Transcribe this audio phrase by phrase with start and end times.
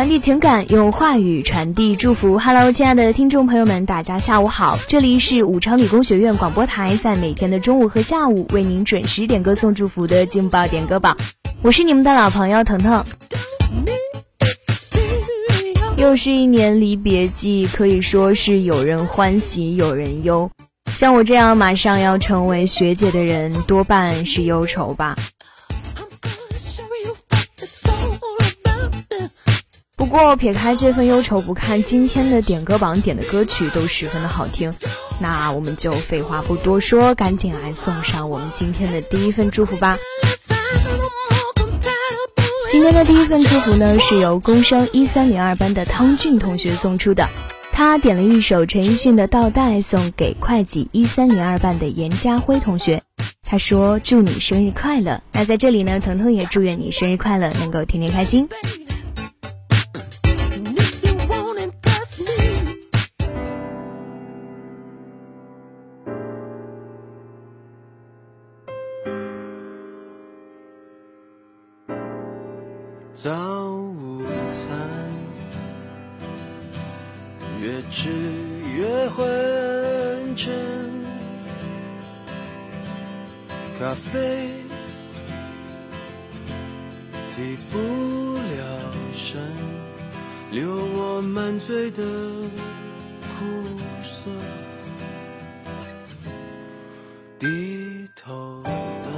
[0.00, 2.38] 传递情感，用话语传递祝福。
[2.38, 11.18] Hello，亲爱的听众朋友们，大家下午好，这里是武昌理工学院广播台，在每天的中午和下午为您准时点歌送祝福的劲爆点歌榜，
[11.60, 13.04] 我是你们的老朋友腾腾。
[15.98, 20.50] 又是一年离别季，可以说是有人欢喜有人忧。
[20.90, 25.14] 像我这样马上要成为学姐的人，多半是忧愁吧。
[30.10, 34.74] 不过撇开这份忧愁不看，今天的点歌榜点的歌曲都十分的好听。
[35.20, 39.96] 那我们就废话不多说，赶紧来送上我们今天的第一份祝福吧。
[42.72, 47.28] 今天的第一份祝福呢，是由工商一三零二班的汤俊同学送出的。
[47.70, 53.04] 他点了一首陈奕迅的《倒带》，送给会计一三零二班的严家辉同学。
[53.48, 58.48] 他说：“祝你生日快乐。”那在这里呢，腾腾也祝愿你生日快乐，能够天天开心。
[83.80, 84.50] 咖啡
[87.30, 87.78] 提不
[88.36, 89.40] 了神，
[90.50, 94.30] 留我满嘴的苦涩。
[97.38, 98.62] 低头
[99.02, 99.12] 等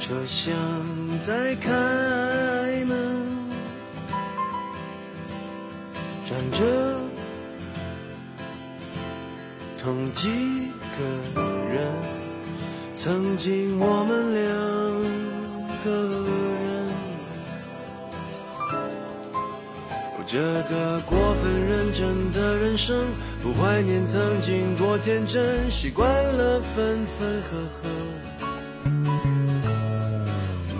[0.00, 0.52] 车厢。
[1.20, 1.70] 在开
[2.86, 3.24] 门，
[6.24, 7.00] 站着
[9.78, 10.28] 同几
[10.98, 11.43] 个，
[13.04, 14.42] 曾经我们两
[15.84, 15.90] 个
[16.62, 16.88] 人。
[20.26, 20.38] 这
[20.70, 22.96] 个过分认真的人生，
[23.42, 27.90] 不怀念曾经多天真，习惯了分分合合。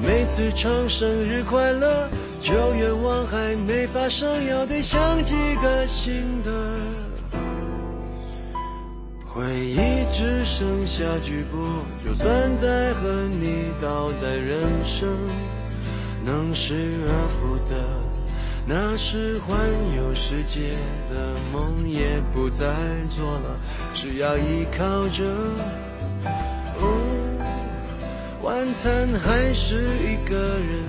[0.02, 2.08] 每次唱生日快乐，
[2.40, 7.03] 旧愿望还没发生，要得想几个新的。
[9.34, 11.58] 回忆只剩下局部，
[12.06, 15.08] 就算再和你倒带人生，
[16.24, 16.76] 能失
[17.08, 17.74] 而复得，
[18.64, 19.58] 那是环
[19.96, 20.76] 游世界
[21.10, 22.64] 的梦也不再
[23.10, 23.58] 做了，
[23.92, 25.24] 只要依靠着。
[28.40, 30.84] 晚餐还是一个人，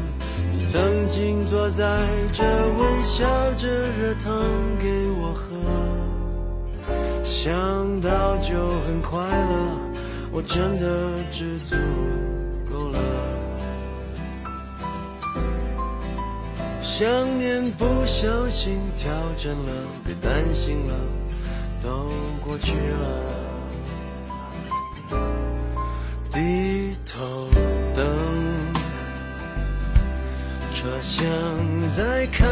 [0.54, 3.26] 你曾经坐在这微笑
[3.56, 3.68] 着
[3.98, 4.44] 热汤
[4.78, 5.55] 给我喝，
[7.46, 8.56] 想到就
[8.88, 9.78] 很快乐，
[10.32, 11.76] 我真的知足
[12.68, 13.00] 够了。
[16.82, 17.08] 想
[17.38, 19.72] 念不小心调整了，
[20.04, 20.96] 别担心了，
[21.84, 22.10] 都
[22.44, 23.08] 过去了。
[26.32, 27.48] 低头
[27.94, 28.08] 等，
[30.74, 31.24] 车厢
[31.96, 32.44] 在开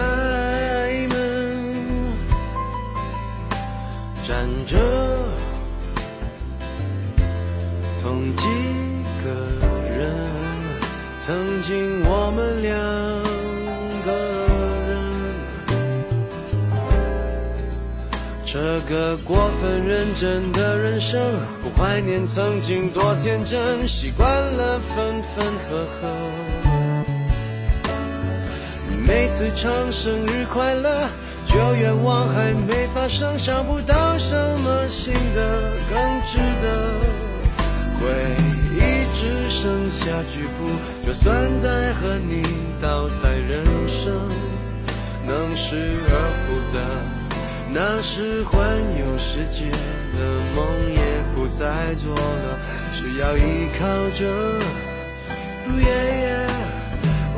[4.25, 4.77] 站着
[8.01, 8.43] 同几
[9.21, 9.29] 个
[9.91, 10.09] 人，
[11.19, 12.73] 曾经我们两
[14.05, 14.11] 个
[14.87, 14.91] 人。
[18.45, 21.19] 这个过分认真的人生，
[21.61, 26.07] 不怀念曾经多天真，习惯了分分合合。
[29.05, 31.09] 每次唱生日快乐，
[31.53, 35.95] 旧愿望还没发生，想不到什么新的更
[36.25, 36.65] 值得。
[37.99, 38.09] 回
[38.75, 38.79] 忆
[39.13, 40.01] 只剩下
[40.33, 40.65] 局部，
[41.05, 42.41] 就算再和你
[42.81, 44.11] 倒带人生，
[45.27, 45.75] 能失
[46.09, 46.11] 而
[46.41, 46.81] 复得。
[47.69, 48.59] 那时环
[48.97, 50.19] 游世界的
[50.55, 50.99] 梦也
[51.35, 52.57] 不再做了，
[52.91, 53.85] 只要依靠
[54.17, 54.25] 着。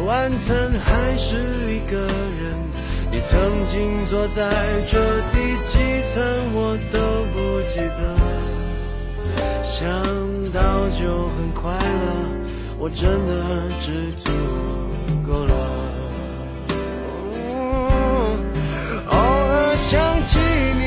[0.06, 1.36] 晚餐还是
[1.68, 2.56] 一个人，
[3.16, 4.44] 你曾经坐在
[4.86, 5.00] 这
[5.32, 5.80] 第几
[6.14, 6.22] 层
[6.54, 7.00] 我都
[7.32, 8.02] 不记得。
[9.64, 9.80] 想
[10.52, 10.60] 到
[10.90, 11.80] 就很快乐，
[12.78, 13.32] 我真的
[13.80, 14.30] 知足
[15.26, 15.54] 够了。
[19.08, 20.38] 偶尔想起
[20.78, 20.84] 你，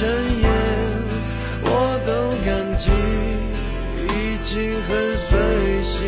[0.00, 0.48] 整夜，
[1.62, 1.68] 我
[2.06, 2.10] 都
[2.42, 2.90] 感激，
[4.08, 4.88] 已经很
[5.28, 5.28] 随
[5.82, 5.98] 性，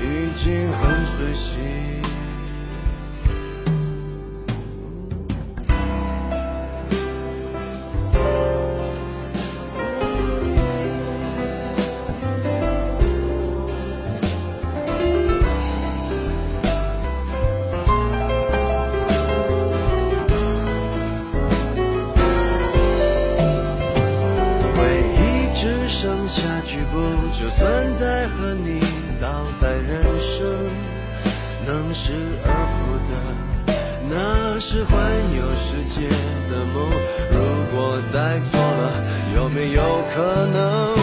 [0.00, 1.89] 已经很随性。
[34.60, 35.00] 是环
[35.34, 36.06] 游世界
[36.50, 36.88] 的梦。
[37.32, 37.38] 如
[37.74, 38.92] 果再做了，
[39.34, 39.82] 有没有
[40.14, 41.00] 可能？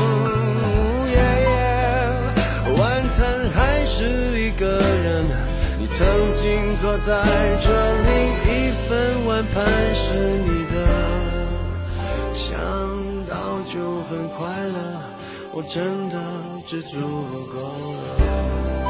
[2.78, 4.06] 晚餐还是
[4.40, 5.26] 一个人，
[5.80, 6.06] 你曾
[6.36, 7.26] 经坐在
[7.60, 7.68] 这
[8.04, 8.08] 里，
[8.46, 9.66] 一份碗盘
[9.96, 10.76] 是你的。
[12.36, 12.56] 想
[13.26, 14.78] 到就很快乐，
[15.52, 16.16] 我真的
[16.68, 17.00] 知足
[17.52, 18.87] 够了。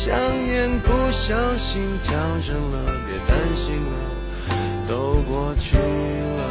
[0.00, 2.14] 想念不小心跳
[2.46, 3.98] 整了，别担心了，
[4.86, 6.42] 都过去了。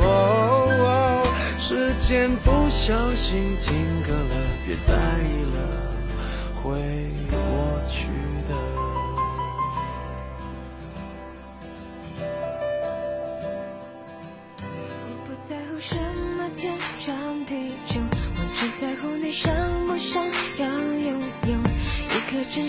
[0.00, 0.06] 哦
[0.80, 1.22] 哦，
[1.58, 4.34] 时间不小心停格了，
[4.64, 4.94] 别在
[5.28, 5.58] 意了，
[6.54, 6.72] 会
[7.30, 7.36] 过
[7.86, 8.08] 去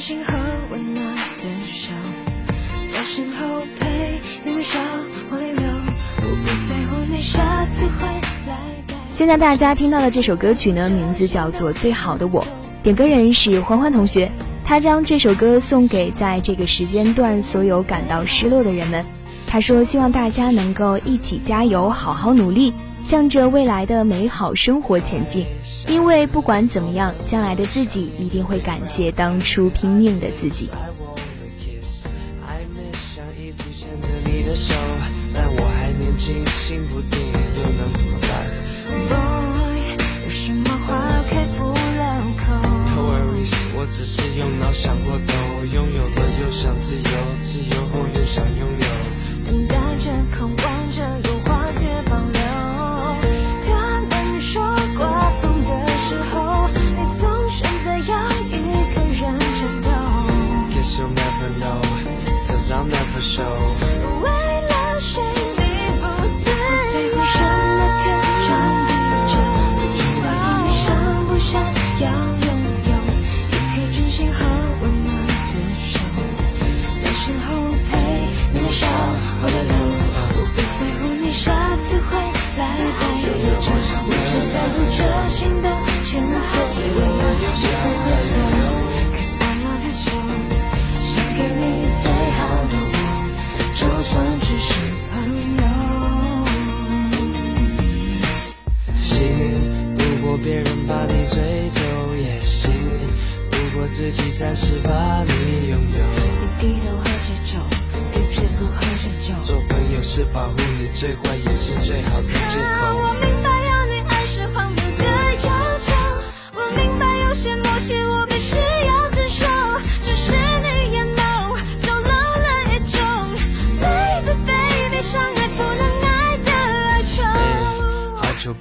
[0.07, 0.35] 心和
[0.69, 1.89] 温暖的手，
[2.85, 4.77] 在身后陪你微笑
[5.31, 5.63] 或泪流。
[6.17, 8.05] 我不在乎你下次会
[8.45, 8.55] 来。
[9.11, 12.43] 现在大家听到的这首歌曲呢，名字叫做《最好的我》，
[12.83, 14.29] 点歌人是欢欢同学，
[14.63, 19.03] 他将这首歌送给在这个时间段所有感到失落的人们。
[19.47, 22.71] 他说：“希望大家能够一起加油，好好努力，
[23.05, 25.45] 向着未来的美好生活前进。
[25.87, 32.07] 因为不管怎么样，将来的自己一定会感谢当初拼命的自己。”爱我的 kiss，
[32.43, 34.73] 暧昧想一直牵着你的手，
[35.31, 38.29] 但我还年轻，心不定，又能怎么办
[39.07, 40.97] Boy，有什么话
[41.29, 42.03] 开不了
[42.41, 42.57] 口
[42.89, 47.03] ？？No worries，我只是用脑想过头，拥有了又想自由，
[47.39, 47.84] 自由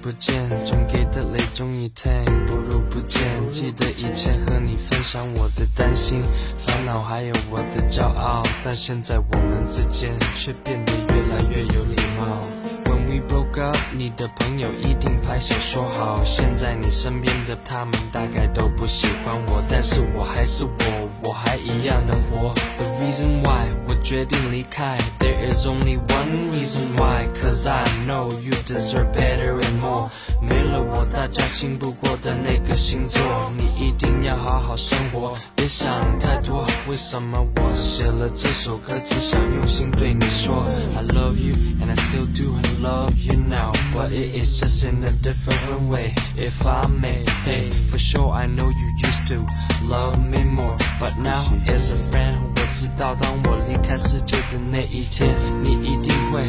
[0.05, 2.13] 不见，总给的泪终于停，
[2.47, 3.23] 不如不见。
[3.51, 6.23] 记得以前和你分享我的担心、
[6.59, 12.39] 烦恼，还有我的骄傲，但现在我们之间却变得越来越有礼貌。
[12.85, 16.23] When we broke up，你的朋友一定拍手说好。
[16.23, 22.55] 现在你身边的他们大概都不喜欢我，但是我还是我，我还一样的活。
[22.77, 30.11] The reason why 我决定离开，There is only one reason why，cause I know you deserve better and more。
[30.41, 33.23] 没了我，大家信不过的那个星座，
[33.57, 36.67] 你一定要好好生活，别想太多。
[36.89, 40.63] 为什么我写了这首歌，只想用心对你说
[40.97, 45.11] ，I love you and I still do love you now, but it is just in a
[45.23, 46.15] different way.
[46.37, 49.47] If I may, hey, for sure I know you used to
[49.89, 56.43] love me more, but now as a friend，我知道当我离开世界的那一天，你一定会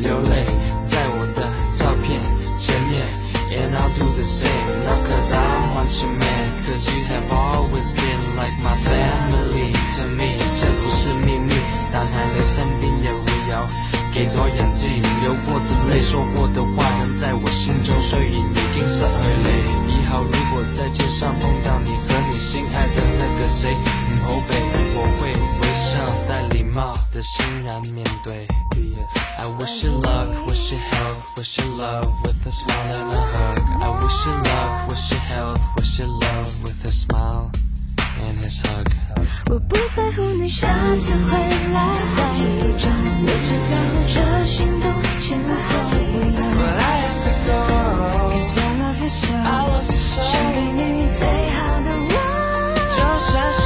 [0.00, 0.44] 流泪
[0.84, 2.20] 在我的照片
[2.58, 3.06] 前面。
[3.50, 8.20] And I'll do the same, not cause I want you man, cause you have always been
[8.38, 11.52] like my family to me，这不是秘密，
[11.92, 13.66] 但还留身边也围绕。
[14.12, 17.94] 给多眼睛，流过的泪，说过的话，仍在我心中。
[18.00, 19.26] 虽然已经失去
[19.86, 23.74] 你，以后如果在街上碰到你和你心爱的那个谁，
[27.20, 28.48] 的欣然面对。
[29.36, 33.58] I wish you luck, wish you health, wish you love with a smile and a hug.
[33.82, 37.50] I wish you luck, wish you health, wish you love with a smile
[38.20, 38.86] and his hug.
[39.50, 41.36] 我不在乎你下次回
[41.74, 45.94] 来带一张，我只在乎这心动前所未
[46.32, 46.40] 有。
[48.32, 49.36] Cause I love you so，
[50.22, 52.16] 想给你最好的我。
[52.96, 53.62] 就算是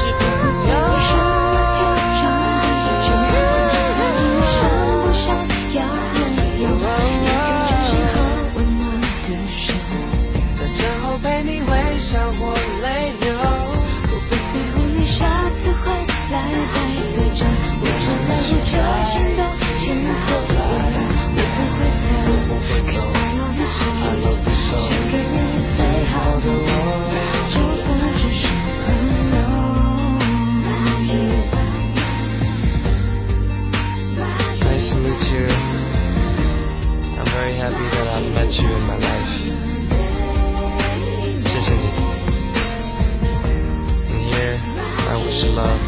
[45.25, 45.81] wish you love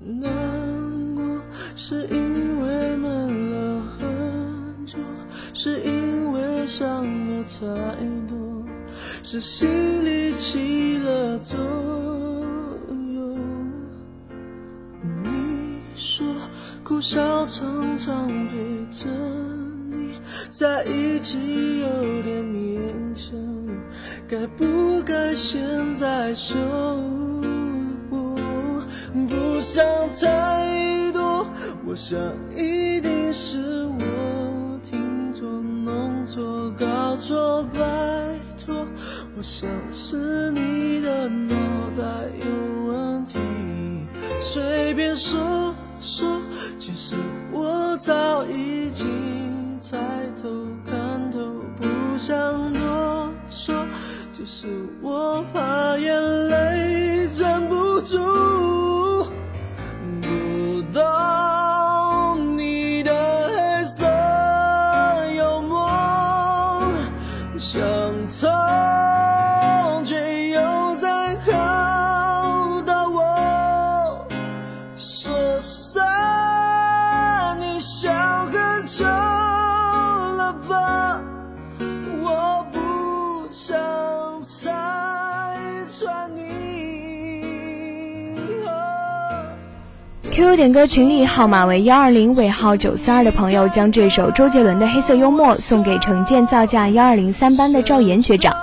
[0.00, 1.42] 难过
[17.10, 19.08] 笑常常陪着
[19.90, 22.78] 你在一起有点勉
[23.14, 23.34] 强，
[24.28, 25.58] 该不该现
[25.94, 26.54] 在说？
[29.26, 31.46] 不想太多，
[31.86, 32.18] 我想
[32.54, 37.80] 一定是我听错、弄错、搞错，拜
[38.62, 38.86] 托，
[39.34, 41.54] 我想是你的脑
[41.96, 42.04] 袋
[42.38, 43.38] 有问题，
[44.38, 46.40] 随便说说，
[46.88, 47.16] 其实
[47.52, 49.98] 我早已经猜
[50.40, 50.48] 透、
[50.86, 51.38] 看透，
[51.78, 53.74] 不想多说，
[54.32, 54.66] 只是
[55.02, 58.87] 我怕眼泪站不住。
[90.48, 98.56] QQ 点歌群里号码为幺二零尾号九四二的朋友，将这首周杰伦的《黑色幽默》送给城建造价幺二零三班的赵岩学长。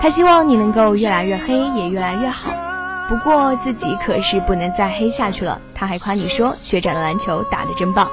[0.00, 2.52] 他希望你能够越来越黑，也越来越好。
[3.08, 5.60] 不过自己可是不能再黑下去了。
[5.74, 8.08] 他还夸你说，学长的篮球打得真棒。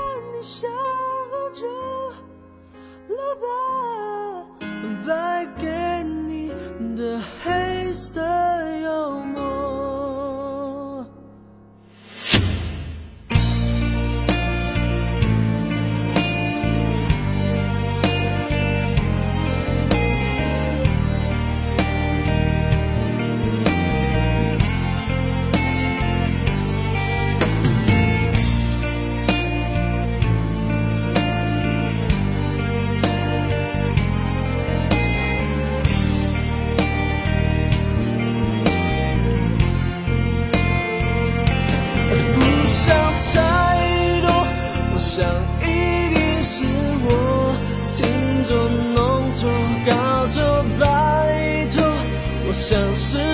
[52.69, 53.28] 我想是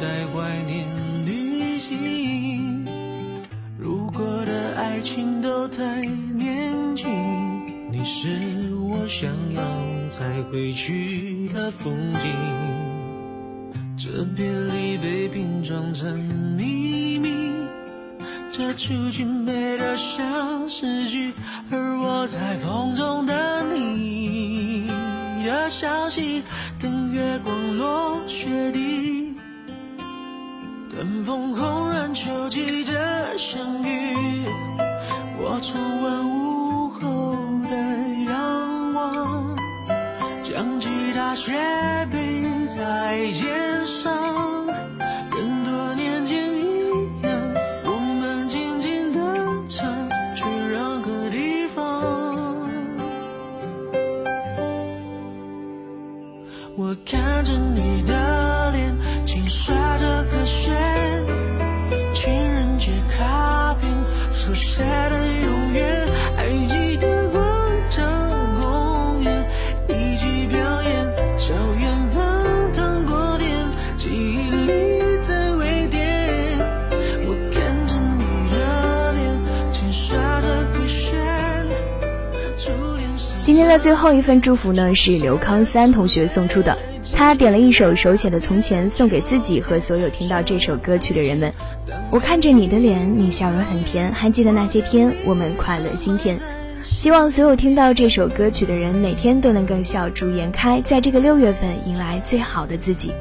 [0.00, 0.86] 在怀念
[1.26, 2.86] 旅行。
[3.76, 7.08] 如果的爱情都太年轻，
[7.90, 8.28] 你是
[8.76, 9.60] 我想要
[10.08, 12.32] 再回去的风景。
[13.96, 16.16] 这别离被拼装成
[16.56, 17.52] 秘密，
[18.52, 21.32] 这出去美得像诗句，
[21.72, 24.86] 而我在风中等你
[25.44, 26.44] 的消息，
[31.28, 34.46] 风红染秋季的相遇，
[35.38, 37.36] 我重温午后
[37.68, 37.76] 的
[38.32, 39.54] 阳光，
[40.42, 41.52] 将吉他斜
[42.10, 42.42] 背
[42.74, 44.66] 在肩上，
[83.48, 86.76] 今天的最后一份祝福呢，是刘康三同学送出的。
[87.14, 91.50] 他点了一首手写的《从前》，送给自己和所有听到这首歌曲的人们。
[92.10, 96.38] 我看着你的脸，你笑容很甜，还记得那些天，我们快乐心甜。
[96.84, 103.14] 希望所有听到这首歌曲的人，每天都能更笑逐颜开，在这个六月份迎来最好的自己。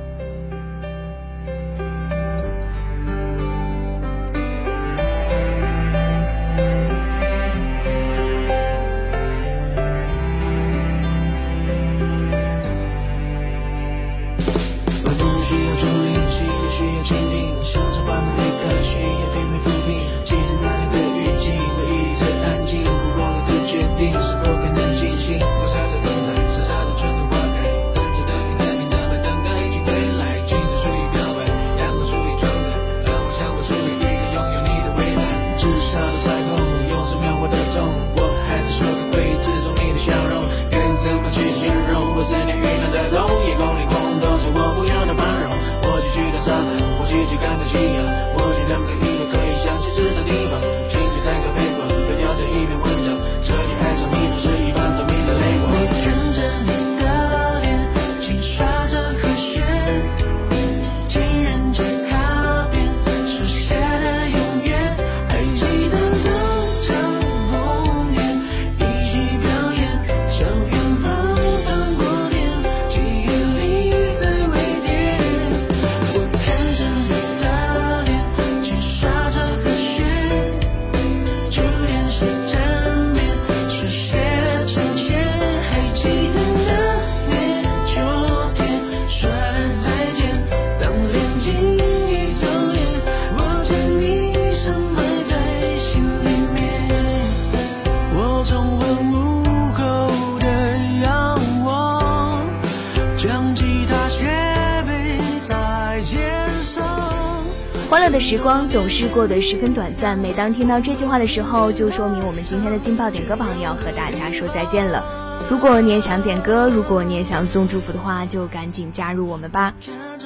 [108.18, 110.18] 的时光总是过得十分短暂。
[110.18, 115.06] 每当听到这句话的时候，就说明我们今天的劲爆点歌榜要和大家说再见了。
[115.52, 119.76] 如果你也想点歌，如果你也想送祝福的话，就赶紧加入我们吧。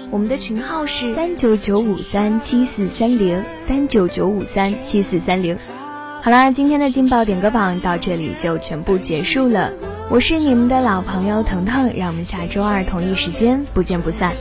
[0.10, 5.58] 我们的群号是三九九五三七四三零三九九五三七四三零。
[6.21, 9.73] 好啦，今天的劲爆点歌榜到这里就全部结束了。
[10.10, 14.34] 我是你们的老朋友腾腾，让我们下周二同一时间不见不散。